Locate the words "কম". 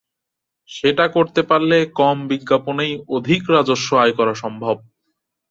1.99-2.17